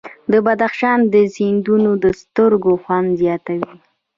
[0.31, 0.99] د بدخشان
[1.35, 3.73] سیندونه د سترګو خوند زیاتوي.